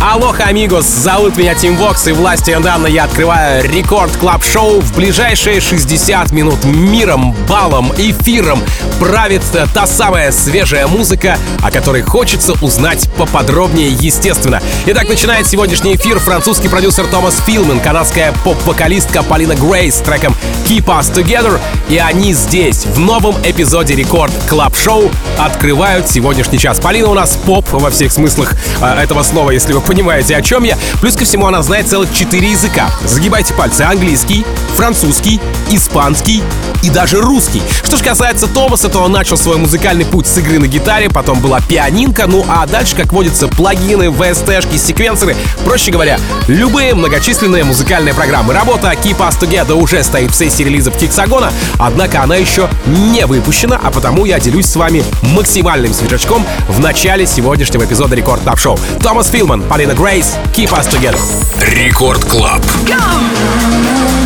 Алоха, 0.00 0.44
amigos! 0.44 0.84
Зовут 0.86 1.36
меня 1.36 1.56
Тим 1.56 1.76
Вокс, 1.76 2.06
и 2.06 2.12
властью 2.12 2.56
данной 2.62 2.86
я 2.86 3.04
открываю 3.04 3.68
Record 3.68 4.16
Club 4.16 4.44
Show 4.44 4.80
в 4.80 4.94
ближайшие 4.94 5.60
60 5.60 6.30
минут 6.30 6.64
миром, 6.64 7.34
балом, 7.48 7.92
эфиром 7.98 8.62
правит 9.00 9.42
та 9.74 9.86
самая 9.86 10.30
свежая 10.30 10.86
музыка, 10.86 11.36
о 11.62 11.70
которой 11.72 12.02
хочется 12.02 12.52
узнать 12.62 13.08
поподробнее, 13.16 13.88
естественно. 13.88 14.62
Итак, 14.86 15.08
начинает 15.08 15.48
сегодняшний 15.48 15.96
эфир 15.96 16.20
французский 16.20 16.68
продюсер 16.68 17.06
Томас 17.06 17.40
Филмен, 17.44 17.80
канадская 17.80 18.32
поп-вокалистка 18.44 19.22
Полина 19.24 19.54
Грейс 19.56 19.96
с 19.96 19.98
треком 19.98 20.34
Keep 20.68 20.84
Us 20.86 21.12
Together, 21.12 21.58
и 21.88 21.98
они 21.98 22.34
здесь, 22.34 22.84
в 22.84 22.98
новом 22.98 23.34
эпизоде 23.44 23.94
рекорд 23.94 24.32
клаб 24.48 24.76
шоу 24.76 25.10
открывают 25.38 26.08
сегодняшний 26.08 26.58
час. 26.58 26.78
Полина 26.78 27.08
у 27.08 27.14
нас 27.14 27.38
поп 27.46 27.66
во 27.72 27.90
всех 27.90 28.12
смыслах 28.12 28.54
э, 28.80 29.02
этого 29.02 29.22
слова, 29.22 29.50
если 29.50 29.72
вы 29.72 29.80
понимаете, 29.88 30.36
о 30.36 30.42
чем 30.42 30.64
я. 30.64 30.76
Плюс 31.00 31.16
ко 31.16 31.24
всему 31.24 31.46
она 31.46 31.62
знает 31.62 31.88
целых 31.88 32.12
четыре 32.12 32.50
языка. 32.50 32.90
Загибайте 33.04 33.54
пальцы. 33.54 33.82
Английский, 33.82 34.44
французский, 34.76 35.40
испанский 35.70 36.42
и 36.82 36.90
даже 36.90 37.20
русский. 37.20 37.62
Что 37.82 37.96
же 37.96 38.04
касается 38.04 38.46
Томаса, 38.46 38.88
то 38.88 39.00
он 39.00 39.12
начал 39.12 39.36
свой 39.36 39.56
музыкальный 39.56 40.04
путь 40.04 40.26
с 40.26 40.38
игры 40.38 40.58
на 40.58 40.66
гитаре, 40.66 41.08
потом 41.08 41.40
была 41.40 41.60
пианинка, 41.60 42.26
ну 42.26 42.44
а 42.48 42.66
дальше, 42.66 42.94
как 42.94 43.12
водится, 43.12 43.48
плагины, 43.48 44.04
VST-шки, 44.04 44.78
секвенсоры, 44.78 45.34
проще 45.64 45.90
говоря, 45.90 46.18
любые 46.46 46.94
многочисленные 46.94 47.64
музыкальные 47.64 48.14
программы. 48.14 48.52
Работа 48.52 48.92
Keep 48.92 49.18
Us 49.18 49.40
Together 49.40 49.72
уже 49.72 50.04
стоит 50.04 50.30
в 50.30 50.34
сессии 50.34 50.62
релизов 50.62 50.96
Hexagon 50.96 51.38
а, 51.38 51.50
однако 51.78 52.22
она 52.22 52.36
еще 52.36 52.68
не 52.86 53.26
выпущена, 53.26 53.80
а 53.82 53.90
потому 53.90 54.26
я 54.26 54.38
делюсь 54.38 54.66
с 54.66 54.76
вами 54.76 55.02
максимальным 55.22 55.92
свежачком 55.94 56.44
в 56.68 56.78
начале 56.78 57.26
сегодняшнего 57.26 57.84
эпизода 57.84 58.14
Record 58.14 58.42
Club 58.42 58.58
Show. 58.58 58.78
Томас 59.02 59.28
Филман, 59.28 59.62
Полина 59.78 59.94
Грейс, 59.94 60.36
Keep 60.52 60.72
Us 60.72 60.88
Together. 60.88 61.20
Record 61.62 62.24
Club. 62.24 62.64
Keep 62.84 64.17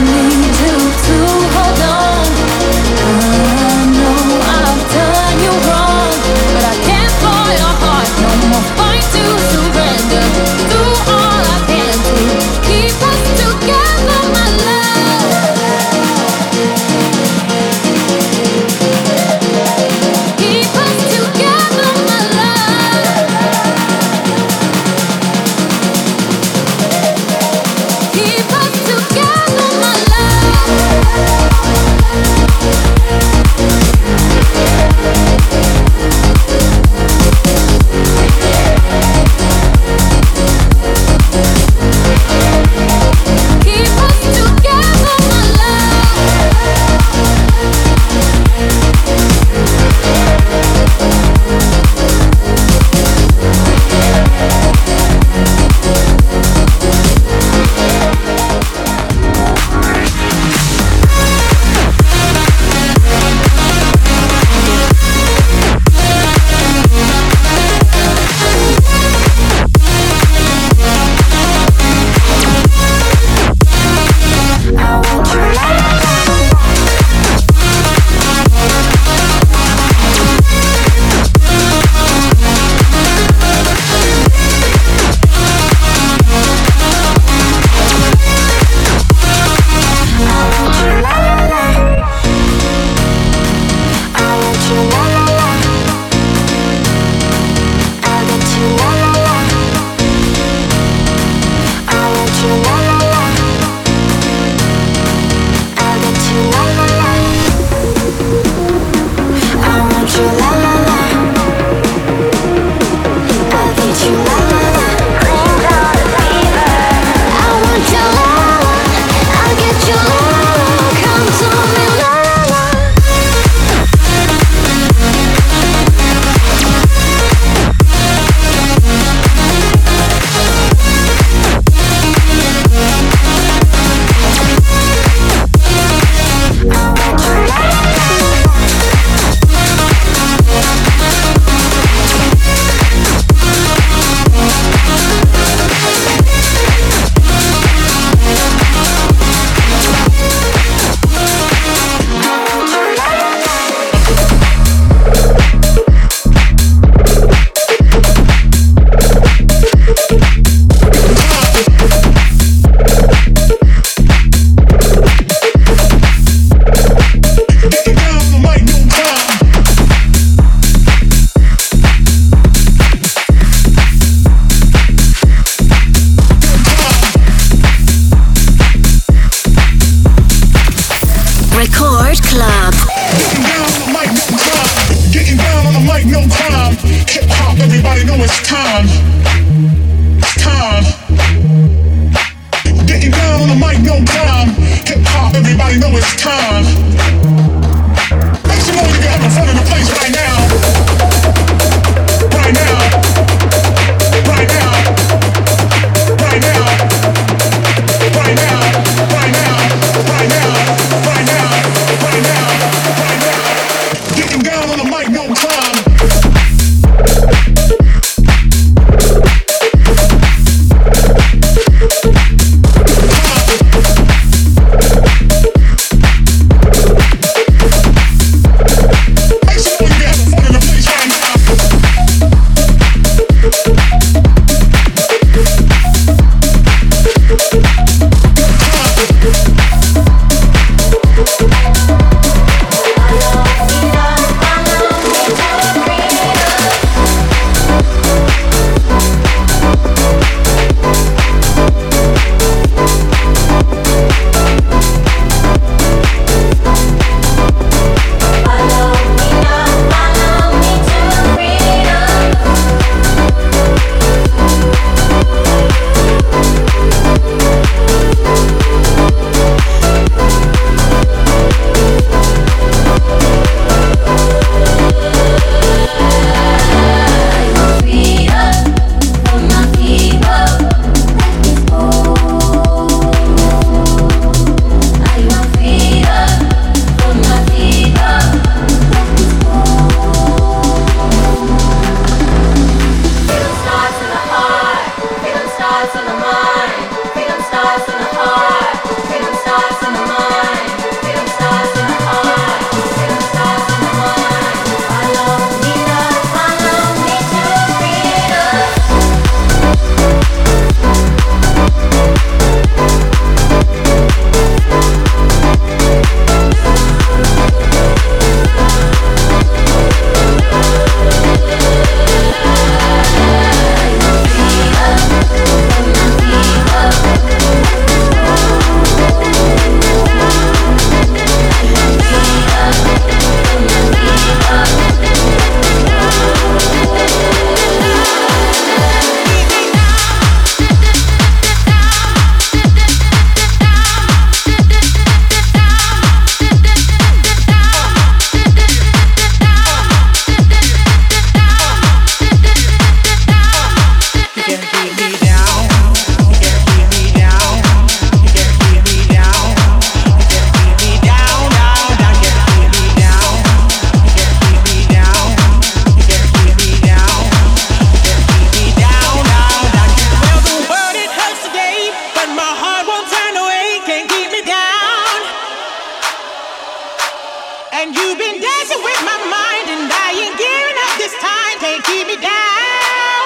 And 377.74 377.96
you've 377.96 378.18
been 378.18 378.38
dancing 378.38 378.82
with 378.84 379.00
my 379.02 379.16
mind, 379.32 379.66
and 379.72 379.88
I 379.88 380.12
ain't 380.12 380.36
giving 380.36 380.76
up 380.84 380.92
this 380.98 381.14
time. 381.24 381.56
Can't 381.58 381.82
keep 381.84 382.06
me 382.06 382.16
down. 382.20 383.24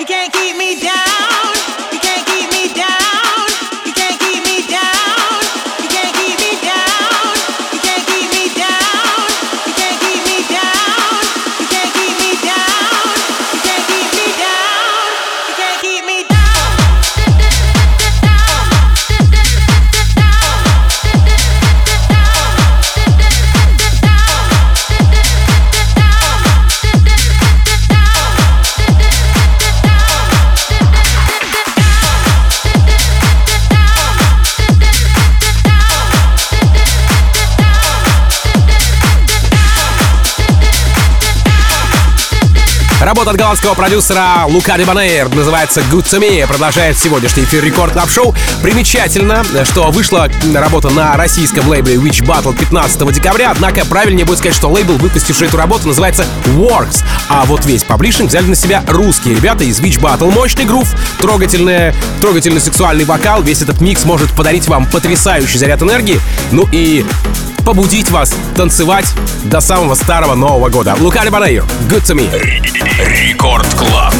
You 0.00 0.04
can't 0.04 0.32
keep 0.32 0.56
me 0.56 0.80
down. 0.80 1.03
Работа 43.24 43.36
от 43.36 43.40
голландского 43.40 43.74
продюсера 43.74 44.44
Лука 44.46 44.76
Дебанейр 44.76 45.34
называется 45.34 45.80
Good 45.90 46.04
to 46.04 46.20
Me. 46.20 46.46
Продолжает 46.46 46.98
сегодняшний 46.98 47.44
эфир 47.44 47.64
Record 47.64 47.94
Club 47.94 48.10
Show. 48.10 48.34
Примечательно, 48.62 49.42
что 49.64 49.90
вышла 49.90 50.28
работа 50.54 50.90
на 50.90 51.16
российском 51.16 51.66
лейбле 51.66 51.94
Which 51.94 52.22
Bottle 52.22 52.54
15 52.54 53.14
декабря, 53.14 53.52
однако 53.52 53.86
правильнее 53.86 54.26
будет 54.26 54.40
сказать, 54.40 54.54
что 54.54 54.68
лейбл, 54.68 54.98
выпустивший 54.98 55.48
эту 55.48 55.56
работу, 55.56 55.88
называется 55.88 56.26
Works. 56.48 57.02
А 57.30 57.46
вот 57.46 57.64
весь 57.64 57.82
паблишинг 57.82 58.28
взяли 58.28 58.44
на 58.44 58.56
себя 58.56 58.84
русские 58.88 59.36
ребята 59.36 59.64
из 59.64 59.80
Which 59.80 59.98
Bottle. 59.98 60.30
Мощный 60.30 60.66
грув, 60.66 60.86
трогательный, 61.18 61.94
трогательный 62.20 62.60
сексуальный 62.60 63.06
вокал. 63.06 63.42
Весь 63.42 63.62
этот 63.62 63.80
микс 63.80 64.04
может 64.04 64.36
подарить 64.36 64.68
вам 64.68 64.84
потрясающий 64.84 65.56
заряд 65.56 65.80
энергии. 65.80 66.20
Ну 66.52 66.68
и 66.70 67.06
побудить 67.64 68.10
вас 68.10 68.34
танцевать 68.54 69.06
до 69.44 69.60
самого 69.60 69.94
старого 69.94 70.34
Нового 70.34 70.68
года. 70.68 70.96
Лука 71.00 71.24
Дебанейр, 71.24 71.64
Good 71.88 72.04
to 72.04 72.14
Me. 72.14 72.28
Рекорд 73.28 73.66
Клаб. 73.74 74.14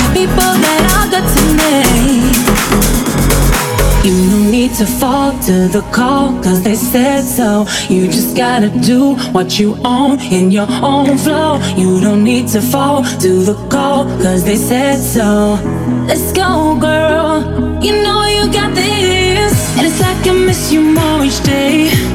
You 4.04 4.30
don't 4.30 4.50
need 4.50 4.74
to 4.74 4.84
fall 4.84 5.32
to 5.46 5.66
the 5.68 5.80
call, 5.90 6.34
cause 6.42 6.62
they 6.62 6.74
said 6.74 7.24
so. 7.24 7.66
You 7.88 8.06
just 8.06 8.36
gotta 8.36 8.68
do 8.68 9.14
what 9.32 9.58
you 9.58 9.78
own 9.82 10.20
in 10.20 10.50
your 10.50 10.66
own 10.82 11.16
flow. 11.16 11.58
You 11.74 12.02
don't 12.02 12.22
need 12.22 12.48
to 12.48 12.60
fall 12.60 13.02
to 13.20 13.44
the 13.44 13.54
call, 13.70 14.04
cause 14.20 14.44
they 14.44 14.56
said 14.56 14.98
so. 14.98 15.58
Let's 16.06 16.32
go, 16.34 16.76
girl. 16.78 17.40
You 17.82 18.02
know 18.02 18.26
you 18.26 18.52
got 18.52 18.74
this. 18.74 19.54
And 19.78 19.86
it's 19.86 20.00
like 20.00 20.26
I 20.26 20.32
miss 20.32 20.70
you 20.70 20.82
more 20.82 21.24
each 21.24 21.42
day. 21.42 22.13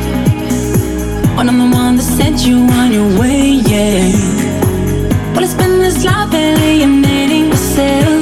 When 1.40 1.48
I'm 1.48 1.58
the 1.58 1.74
one 1.74 1.96
that 1.96 2.04
sent 2.04 2.46
you 2.46 2.58
on 2.58 2.92
your 2.92 3.18
way, 3.18 3.62
yeah. 3.64 4.12
Well, 5.34 5.42
it's 5.42 5.54
been 5.54 5.80
this 5.80 6.04
life 6.04 6.34
alienating 6.34 7.48
myself 7.48 8.19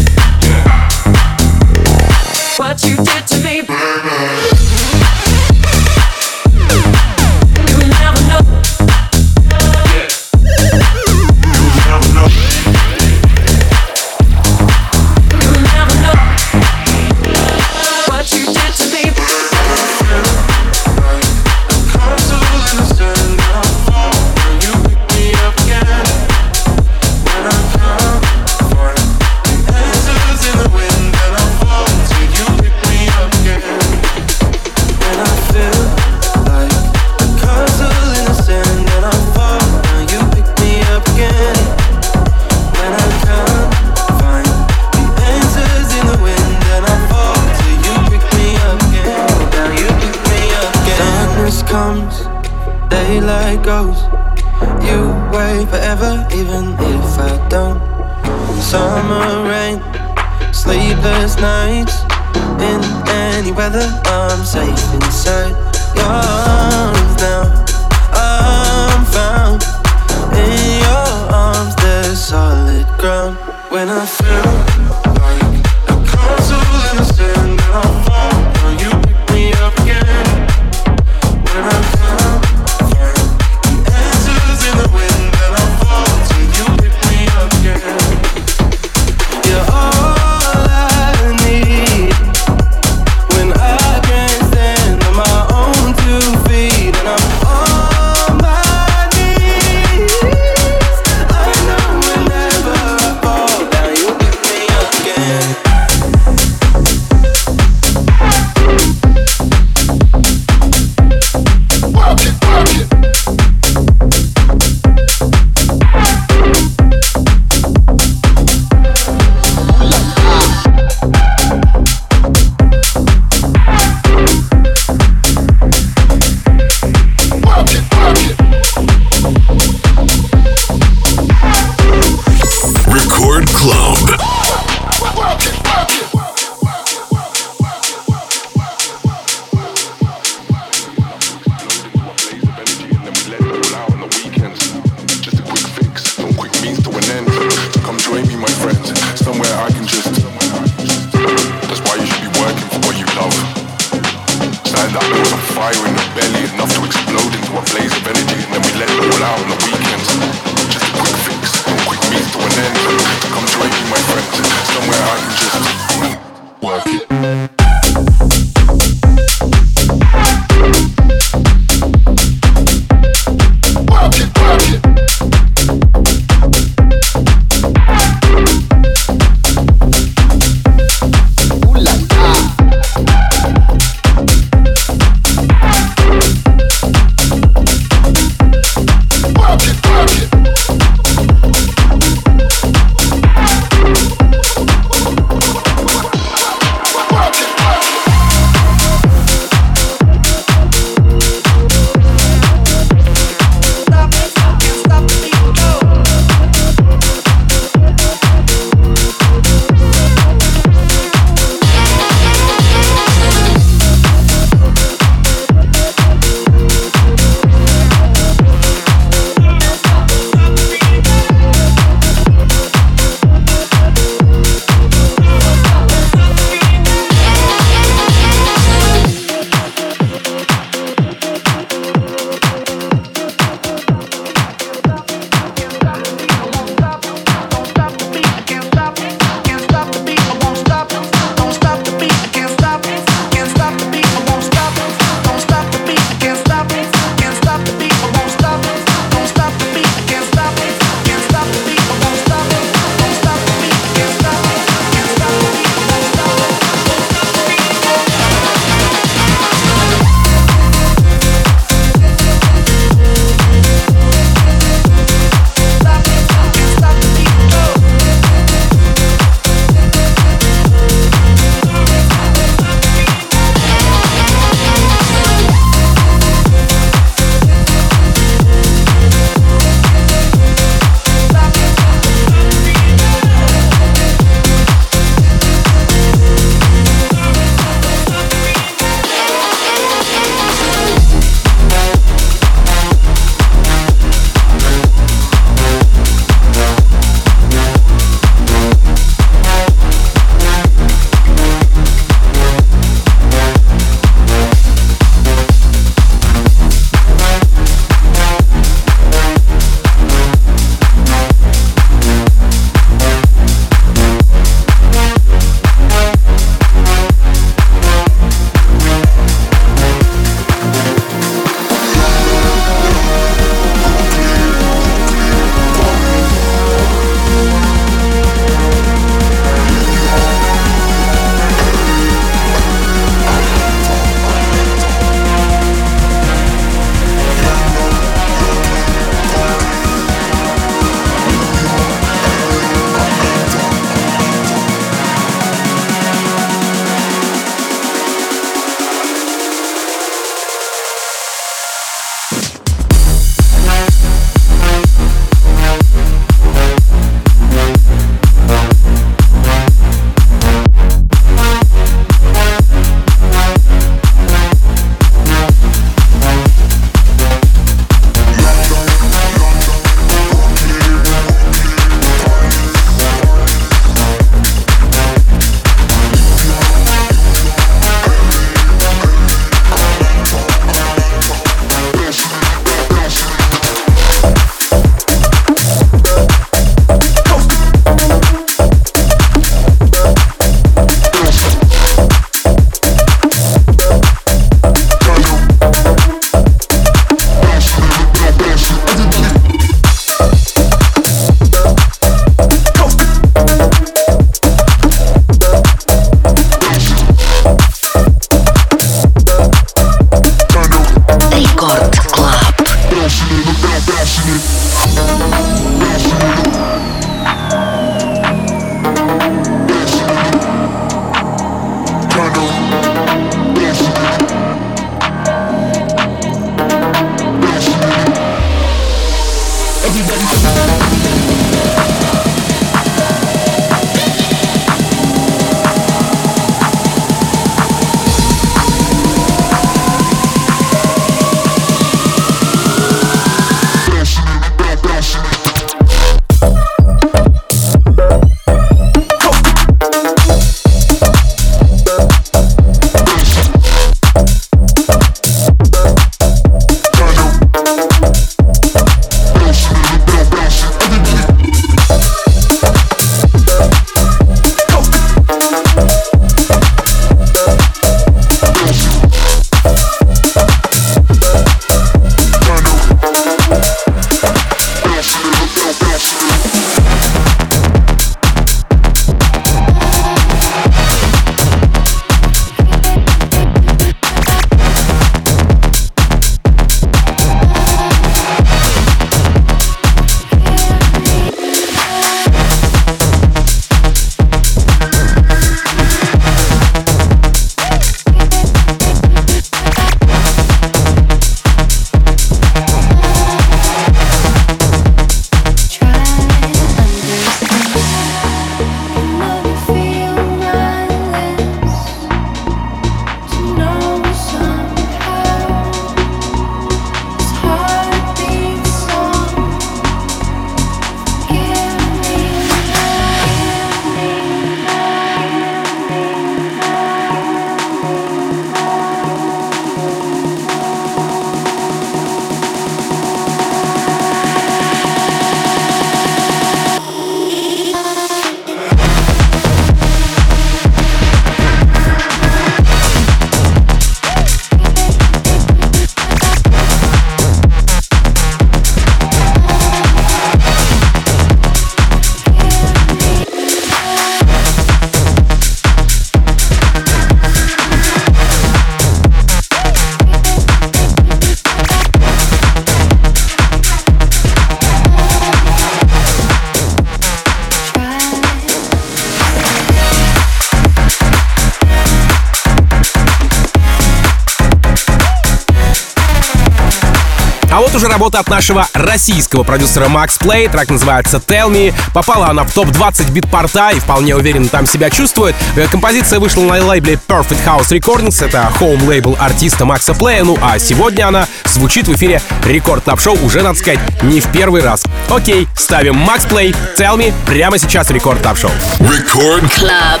Это 577.74 577.86
уже 577.86 577.92
работа 577.92 578.20
от 578.20 578.28
нашего 578.28 578.68
российского 578.72 579.42
продюсера 579.42 579.86
Max 579.86 580.20
Play. 580.20 580.48
Трек 580.48 580.70
называется 580.70 581.16
Tell 581.16 581.50
Me. 581.50 581.74
Попала 581.92 582.28
она 582.28 582.44
в 582.44 582.52
топ-20 582.52 583.10
Beatport 583.10 583.63
а 583.63 583.70
и 583.70 583.80
вполне 583.80 584.14
уверенно 584.14 584.46
там 584.46 584.64
себя 584.64 584.90
чувствует. 584.90 585.34
Э, 585.56 585.66
композиция 585.66 586.20
вышла 586.20 586.42
на 586.42 586.64
лейбле 586.64 587.00
Perfect 587.08 587.44
House 587.44 587.70
Recordings. 587.70 588.24
Это 588.24 588.48
хоум-лейбл 588.60 589.16
артиста 589.18 589.64
Макса 589.64 589.92
Плея. 589.92 590.22
Ну 590.22 590.38
а 590.40 590.60
сегодня 590.60 591.08
она 591.08 591.26
звучит 591.46 591.88
в 591.88 591.94
эфире 591.94 592.22
Record 592.44 592.84
Club 592.84 593.00
Show 593.00 593.18
уже, 593.24 593.42
надо 593.42 593.58
сказать, 593.58 593.80
не 594.04 594.20
в 594.20 594.28
первый 594.28 594.62
раз. 594.62 594.84
Окей, 595.10 595.48
ставим 595.56 595.96
Max 595.96 596.28
Play, 596.28 596.54
Tell 596.78 596.96
Me 596.96 597.12
прямо 597.26 597.58
сейчас 597.58 597.90
Record 597.90 598.22
Club 598.22 598.38
Show. 598.38 598.52
Record 598.78 599.52
Club. 599.52 600.00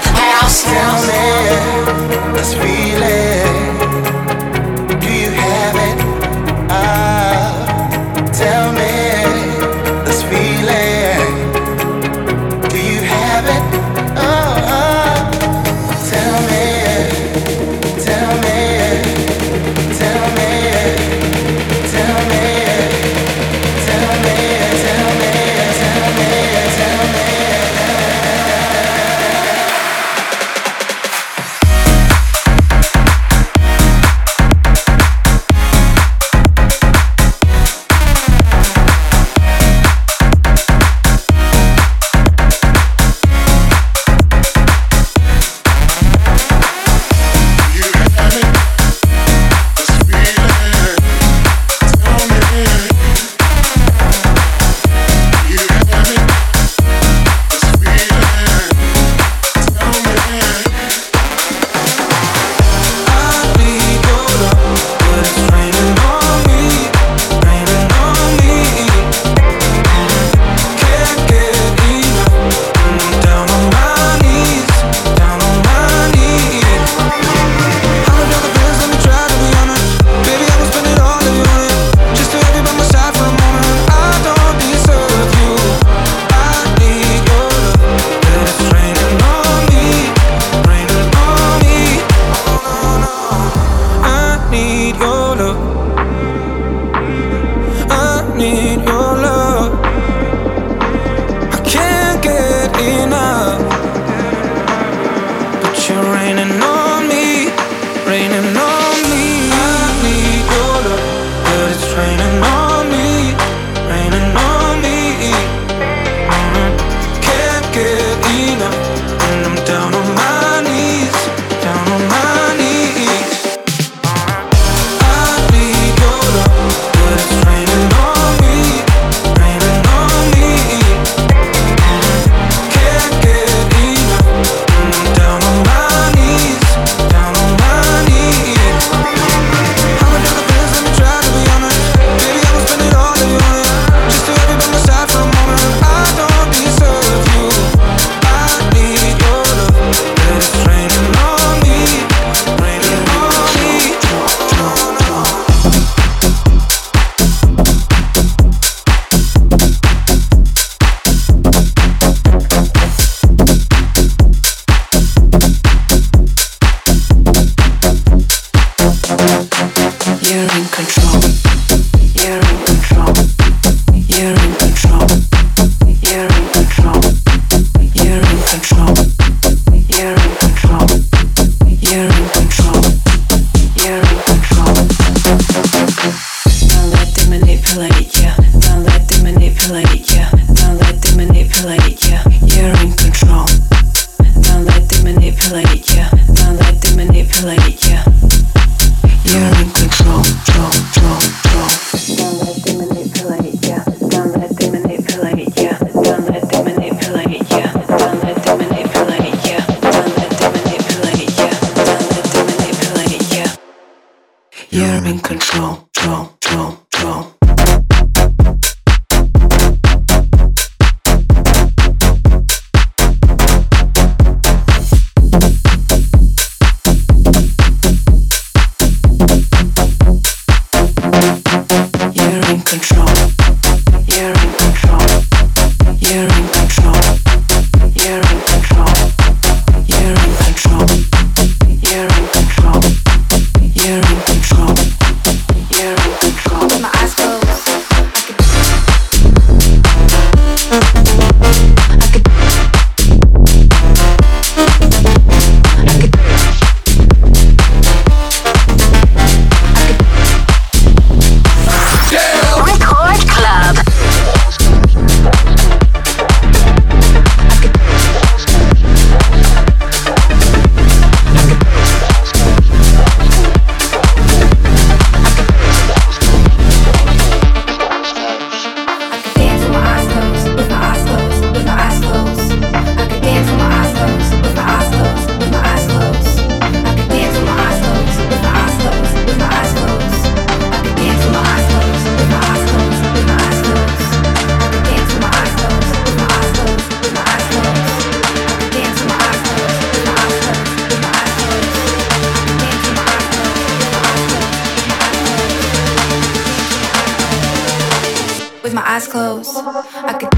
Eyes 308.94 309.08
closed. 309.08 309.56
I 309.56 310.18
could. 310.20 310.33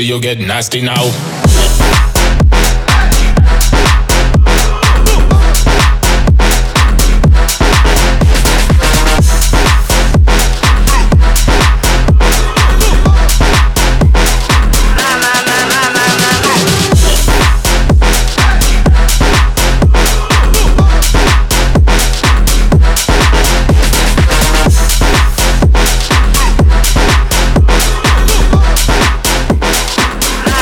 so 0.00 0.04
you 0.04 0.18
get 0.18 0.38
nasty 0.38 0.80
now. 0.80 1.39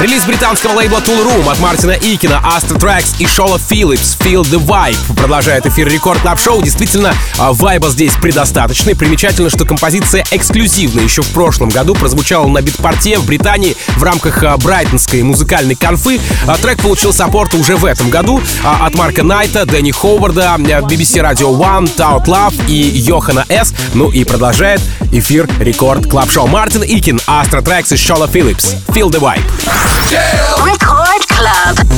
Релиз 0.00 0.24
британского 0.24 0.74
лейбла 0.74 0.98
Toolroom 0.98 1.50
от 1.50 1.58
Мартина 1.58 1.90
Икина, 1.90 2.40
Astrotrax 2.44 3.16
и 3.18 3.26
Шола 3.26 3.56
Phillips 3.56 4.16
Feel 4.20 4.42
the 4.42 4.64
Vibe 4.64 4.96
продолжает 5.16 5.66
эфир 5.66 5.88
Record 5.88 6.20
Club 6.20 6.38
Show. 6.38 6.62
Действительно, 6.62 7.12
а, 7.36 7.52
вайба 7.52 7.88
здесь 7.88 8.12
предостаточно. 8.12 8.90
И 8.90 8.94
примечательно, 8.94 9.50
что 9.50 9.64
композиция 9.64 10.24
эксклюзивная 10.30 11.02
еще 11.02 11.22
в 11.22 11.32
прошлом 11.32 11.68
году 11.68 11.96
прозвучала 11.96 12.46
на 12.46 12.62
Beatport 12.62 13.12
е 13.12 13.18
в 13.18 13.26
Британии 13.26 13.76
в 13.96 14.02
рамках 14.04 14.44
а, 14.44 14.56
брайтонской 14.56 15.24
музыкальной 15.24 15.74
конфы. 15.74 16.20
А, 16.46 16.56
Трек 16.56 16.80
получил 16.80 17.12
саппорт 17.12 17.54
уже 17.54 17.76
в 17.76 17.84
этом 17.84 18.08
году 18.08 18.40
от 18.62 18.94
Марка 18.94 19.24
Найта, 19.24 19.66
Дэнни 19.66 19.90
Ховарда, 19.90 20.54
BBC 20.58 21.20
Radio 21.28 21.58
One, 21.58 21.90
Tough 21.96 22.26
Love 22.26 22.54
и 22.68 22.74
Йохана 22.74 23.44
S. 23.48 23.74
Ну 23.94 24.10
и 24.10 24.22
продолжает 24.22 24.80
эфир 25.11 25.49
Рекорд 25.59 26.09
Клаб 26.09 26.31
Шоу. 26.31 26.47
Мартин 26.47 26.83
Икин, 26.83 27.19
Astra 27.27 27.61
Tracks 27.61 27.93
и 27.93 27.97
Шола 27.97 28.27
Phillips 28.27 28.75
Feel 28.89 29.09
the 29.09 29.19
Vibe. 29.19 29.43
Record 30.63 31.27
Club. 31.27 31.96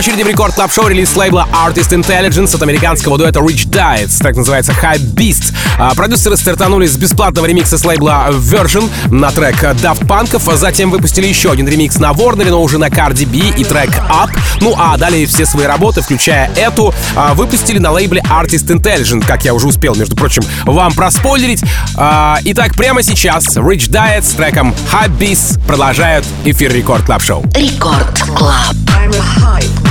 Очереди 0.00 0.22
в 0.22 0.28
Record 0.28 0.54
Club 0.54 0.72
Show 0.72 0.88
релиз 0.88 1.14
лейбла 1.14 1.46
Artist 1.52 1.90
Intelligence 1.90 2.56
от 2.56 2.62
американского 2.62 3.18
дуэта 3.18 3.40
Rich 3.40 3.68
Diets, 3.68 4.16
так 4.18 4.34
называется 4.34 4.72
High 4.72 4.96
Beast. 5.14 5.52
А, 5.78 5.94
продюсеры 5.94 6.38
стартанули 6.38 6.86
с 6.86 6.96
бесплатного 6.96 7.44
ремикса 7.44 7.76
с 7.76 7.84
лейбла 7.84 8.28
Version 8.30 8.88
на 9.10 9.30
трек 9.30 9.62
Daft 9.62 10.06
Punk'ов, 10.06 10.56
затем 10.56 10.90
выпустили 10.90 11.26
еще 11.26 11.52
один 11.52 11.68
ремикс 11.68 11.98
на 11.98 12.12
Warner, 12.12 12.48
но 12.48 12.62
уже 12.62 12.78
на 12.78 12.88
Cardi 12.88 13.26
B 13.26 13.60
и 13.60 13.62
трек 13.62 13.90
Up. 14.08 14.30
Ну 14.62 14.74
а 14.78 14.96
далее 14.96 15.26
все 15.26 15.44
свои 15.44 15.66
работы, 15.66 16.00
включая 16.00 16.50
эту, 16.56 16.94
а, 17.14 17.34
выпустили 17.34 17.78
на 17.78 17.90
лейбле 17.90 18.22
Artist 18.22 18.68
Intelligence, 18.68 19.26
как 19.26 19.44
я 19.44 19.52
уже 19.52 19.66
успел, 19.66 19.94
между 19.96 20.16
прочим, 20.16 20.42
вам 20.64 20.94
проспойлерить. 20.94 21.62
А, 21.94 22.38
итак, 22.44 22.74
прямо 22.74 23.02
сейчас 23.02 23.54
Rich 23.54 23.90
Diet 23.90 24.22
с 24.22 24.30
треком 24.30 24.74
High 24.92 25.18
Beast 25.18 25.60
продолжают 25.66 26.24
эфир 26.46 26.72
Record 26.72 27.04
Club 27.04 27.22
Show. 27.22 27.44
Рекорд 27.54 28.18
Клаб. 28.34 28.74
I'm 28.96 29.12
a 29.12 29.20
hype. 29.20 29.89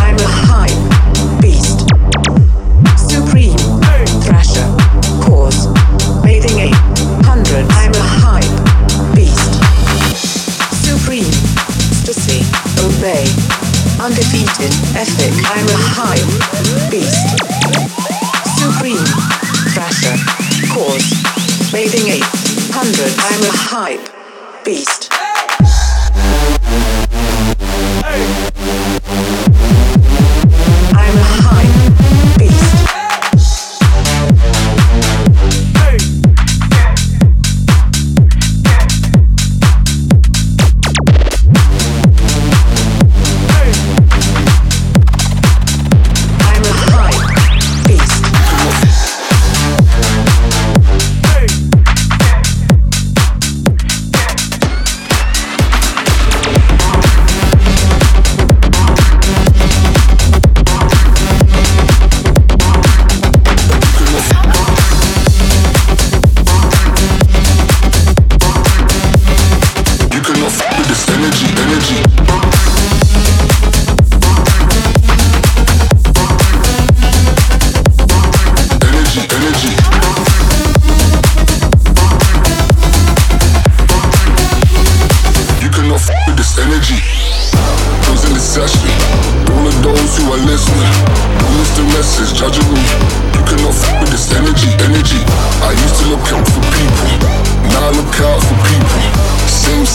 I'm 0.00 0.16
a 0.16 0.28
hype 0.48 1.40
beast. 1.42 1.84
Supreme, 2.96 3.58
thrasher, 4.24 4.64
cause, 5.20 5.66
bathing 6.24 6.58
800, 6.58 7.66
I'm 7.68 7.92
a 7.92 8.04
hype 8.24 8.56
beast. 9.14 9.52
Supreme, 10.80 11.32
obey. 12.80 13.28
Undefeated, 14.00 14.72
I'm 15.44 15.68
a 15.68 15.78
hype 15.92 16.90
beast. 16.90 17.28
Supreme, 18.56 19.04
thrasher, 19.74 20.16
cause, 20.72 21.12
bathing 21.72 22.08
800 22.08 22.52
hundred. 22.72 23.12
I'm 23.18 23.42
a 23.42 23.52
hype 23.52 24.64
beast. 24.64 25.21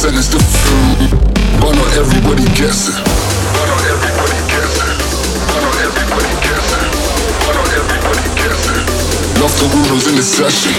sentence 0.07 0.29
to 0.29 0.39
food. 0.39 1.11
Why 1.61 1.71
not 1.75 1.97
everybody 1.97 2.43
gets 2.55 2.87
it. 2.87 2.95
everybody? 3.87 4.37
Love 9.41 9.53
the 9.59 9.67
rulers 9.75 10.07
in 10.07 10.15
the 10.15 10.23
session. 10.23 10.71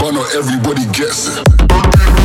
Why 0.00 0.10
not 0.10 0.34
everybody 0.34 0.84
guessing? 0.92 2.17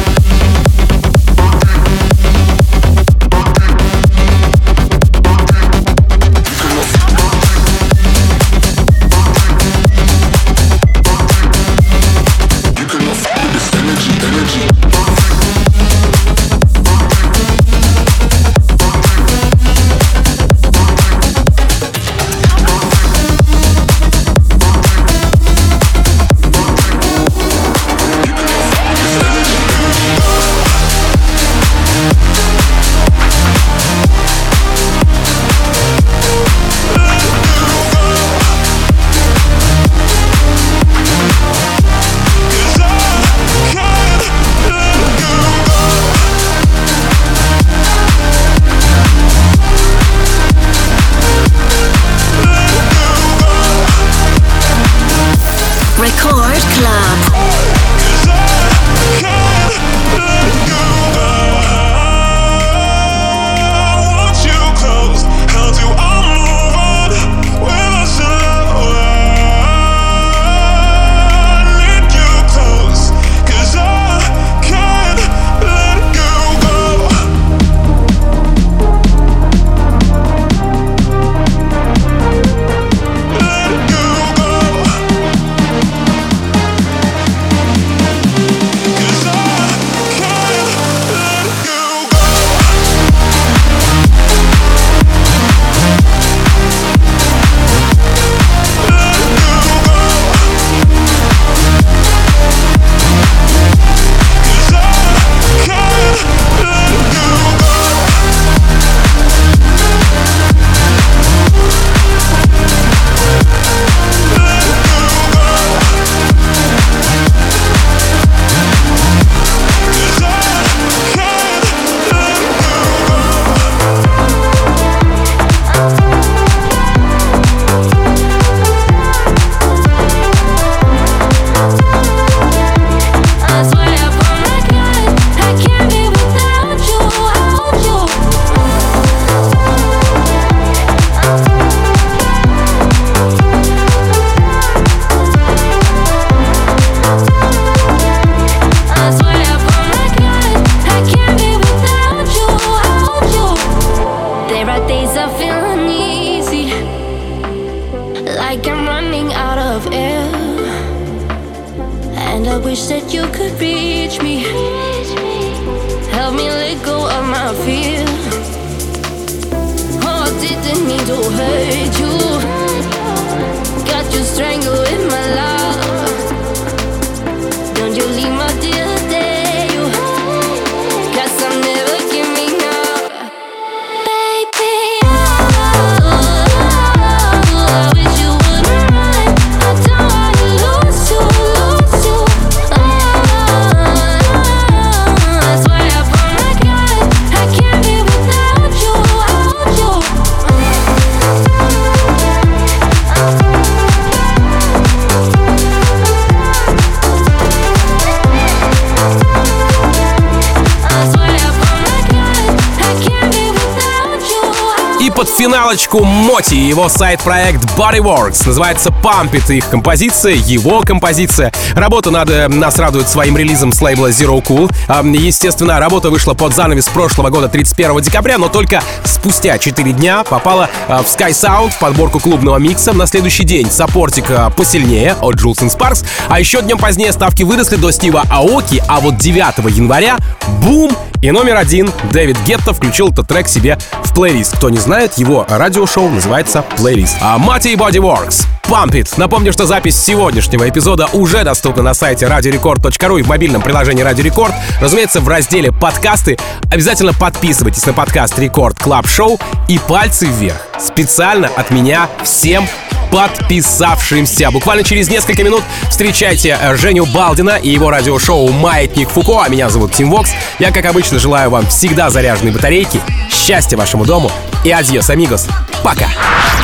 Финалочку 215.38 216.04
Моти 216.04 216.54
и 216.54 216.68
его 216.68 216.90
side 216.90 217.17
-проект 217.17 217.64
Bodyworks. 217.76 218.44
Называется 218.46 218.90
Pump 218.90 219.32
It. 219.32 219.54
Их 219.56 219.68
композиция, 219.68 220.34
его 220.34 220.82
композиция. 220.82 221.52
Работа 221.74 222.12
над 222.12 222.30
э, 222.30 222.48
нас 222.48 222.78
радует 222.78 223.10
своим 223.10 223.36
релизом 223.36 223.72
с 223.72 223.82
лейбла 223.82 224.12
Zero 224.12 224.44
Cool. 224.46 224.72
А, 224.88 225.04
Естественно, 225.04 225.80
работа 225.80 226.12
вышла 226.12 226.36
под 226.36 226.54
занавес 226.54 226.88
прошлого 226.88 227.30
года 227.30 227.50
31 227.50 228.02
декабря, 228.02 228.38
но 228.38 228.48
только 228.48 228.84
спустя 229.06 229.58
4 229.58 229.92
дня 229.94 230.24
попала 230.24 230.70
э, 230.88 230.98
в 230.98 231.06
Sky 231.06 231.32
Sound 231.32 231.72
в 231.72 231.80
подборку 231.80 232.20
клубного 232.20 232.58
микса. 232.58 232.94
На 232.94 233.08
следующий 233.08 233.44
день 233.44 233.72
саппортик 233.72 234.30
э, 234.30 234.52
посильнее 234.56 235.16
от 235.20 235.36
Jewelz 235.36 235.62
and 235.62 235.76
Sparks. 235.76 236.06
А 236.30 236.40
еще 236.40 236.62
днем 236.62 236.78
позднее 236.78 237.12
ставки 237.12 237.42
выросли 237.42 237.78
до 237.78 237.92
Стива 237.92 238.24
Аоки, 238.30 238.84
а 238.88 239.00
вот 239.00 239.18
9 239.18 239.76
января 239.76 240.18
бум! 240.62 240.92
И 241.24 241.32
номер 241.32 241.56
один 241.56 241.90
Дэвид 242.12 242.38
Гетта 242.46 242.74
включил 242.74 243.10
этот 243.10 243.30
трек 243.30 243.48
себе 243.48 243.78
в 244.04 244.14
плейлист. 244.14 244.58
Кто 244.58 244.70
не 244.70 244.78
знает, 244.78 245.18
его 245.24 245.46
радиошоу 245.48 246.10
называется 246.10 246.64
«Плейлист». 246.78 247.16
А 247.22 247.38
Мати 247.38 247.76
Bodyworks. 247.76 248.46
Pump 248.64 248.92
It. 248.92 249.14
Напомню, 249.18 249.54
что 249.54 249.66
запись 249.66 249.96
сегодняшнего 249.96 250.68
эпизода 250.68 251.08
уже 251.14 251.44
доступна 251.44 251.84
на 251.84 251.94
сайте 251.94 252.26
radiorecord.ru 252.26 253.20
и 253.20 253.24
в 253.24 253.28
мобильном 253.28 253.62
приложении 253.62 254.04
Радио 254.04 254.24
Рекорд. 254.24 254.54
Разумеется, 254.82 255.22
в 255.22 255.28
разделе 255.28 255.72
«Подкасты». 255.72 256.38
Обязательно 256.72 257.14
подписывайтесь 257.14 257.86
на 257.86 257.94
подкаст 257.94 258.38
Record 258.38 258.78
Club 258.80 259.08
Show 259.08 259.40
и 259.68 259.80
пальцы 259.80 260.26
вверх. 260.26 260.62
Специально 260.80 261.48
от 261.56 261.72
меня 261.72 262.10
всем 262.24 262.68
подписавшимся. 263.14 264.50
Буквально 264.50 264.84
через 264.84 265.08
несколько 265.08 265.44
минут 265.44 265.64
встречайте 265.88 266.58
э, 266.60 266.76
Женю 266.76 267.06
Балдина 267.06 267.58
и 267.62 267.70
его 267.70 267.92
радиошоу 267.92 268.52
«Маятник 268.52 269.10
Фуко». 269.10 269.44
А 269.44 269.50
меня 269.50 269.70
зовут 269.70 269.94
Тим 269.94 270.10
Вокс. 270.10 270.32
Я, 270.58 270.72
как 270.72 270.86
обычно, 270.86 271.20
желаю 271.20 271.52
вам 271.52 271.68
всегда 271.68 272.10
заряженной 272.10 272.52
батарейки, 272.52 273.00
счастья 273.30 273.78
вашему 273.78 274.06
дому 274.06 274.32
и 274.64 274.72
adiós, 274.72 275.12
amigos. 275.12 275.48
Пока. 275.84 276.08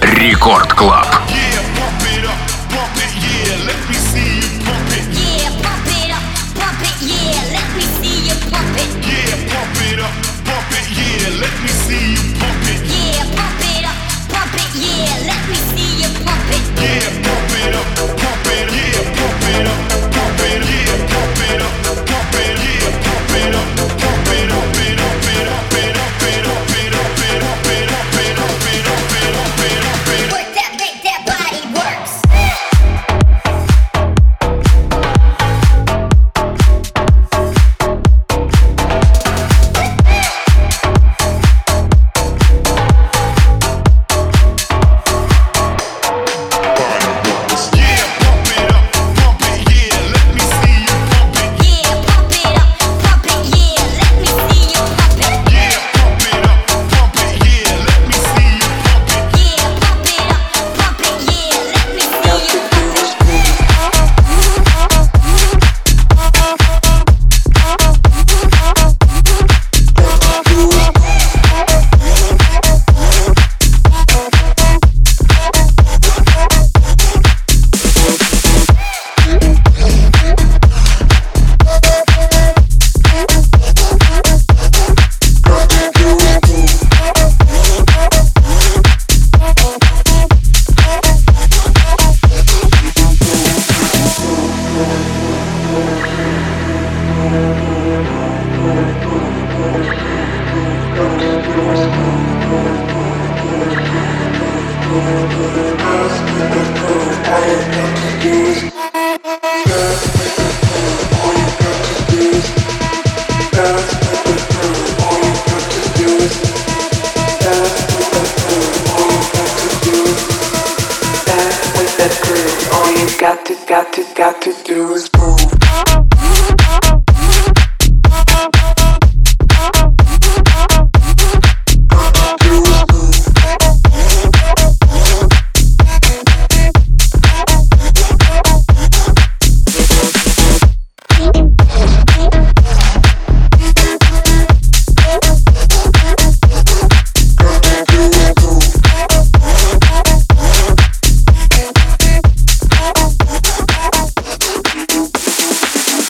Record 0.01 0.73
Club. 0.73 1.05
got 1.05 1.58